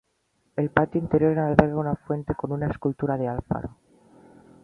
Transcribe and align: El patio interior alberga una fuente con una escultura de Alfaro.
El 0.55 0.71
patio 0.71 0.99
interior 0.99 1.37
alberga 1.37 1.75
una 1.77 1.95
fuente 1.95 2.33
con 2.33 2.51
una 2.51 2.65
escultura 2.65 3.17
de 3.19 3.27
Alfaro. 3.27 3.77